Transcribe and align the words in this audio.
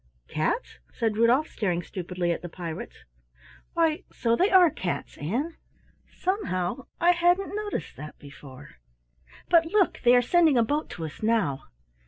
"Cats?" 0.29 0.79
said 0.91 1.15
Rudolf, 1.15 1.47
staring 1.47 1.83
stupidly 1.83 2.31
at 2.31 2.41
the 2.41 2.49
pirates. 2.49 3.05
"Why 3.75 4.03
so 4.11 4.35
they 4.35 4.49
are 4.49 4.71
cats, 4.71 5.15
Ann! 5.19 5.57
Somehow 6.09 6.87
I 6.99 7.11
hadn't 7.11 7.55
noticed 7.55 7.95
that 7.97 8.17
before. 8.17 8.77
But, 9.47 9.67
look, 9.67 9.99
they 10.03 10.15
are 10.15 10.21
sending 10.23 10.57
a 10.57 10.63
boat 10.63 10.89
to 10.91 11.05
us 11.05 11.21
now." 11.21 11.65